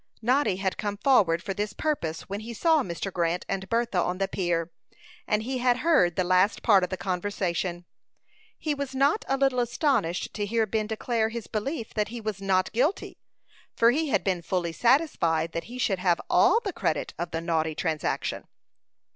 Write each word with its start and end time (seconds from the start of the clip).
Noddy 0.23 0.55
had 0.55 0.79
come 0.79 0.97
forward 0.97 1.43
for 1.43 1.53
this 1.53 1.73
purpose 1.73 2.23
when 2.23 2.39
he 2.39 2.55
saw 2.55 2.81
Mr. 2.81 3.13
Grant 3.13 3.45
and 3.47 3.69
Bertha 3.69 3.99
on 4.01 4.17
the 4.17 4.27
pier, 4.27 4.71
and 5.27 5.43
he 5.43 5.59
had 5.59 5.77
heard 5.85 6.15
the 6.15 6.23
last 6.23 6.63
part 6.63 6.83
of 6.83 6.89
the 6.89 6.97
conversation. 6.97 7.85
He 8.57 8.73
was 8.73 8.95
not 8.95 9.23
a 9.27 9.37
little 9.37 9.59
astonished 9.59 10.33
to 10.33 10.47
hear 10.47 10.65
Ben 10.65 10.87
declare 10.87 11.29
his 11.29 11.45
belief 11.45 11.93
that 11.93 12.07
he 12.07 12.19
was 12.19 12.41
not 12.41 12.71
guilty, 12.71 13.19
for 13.75 13.91
he 13.91 14.09
had 14.09 14.23
been 14.23 14.41
fully 14.41 14.71
satisfied 14.71 15.51
that 15.51 15.65
he 15.65 15.77
should 15.77 15.99
have 15.99 16.19
all 16.31 16.59
the 16.61 16.73
credit 16.73 17.13
of 17.19 17.29
the 17.29 17.39
naughty 17.39 17.75
transaction. 17.75 18.47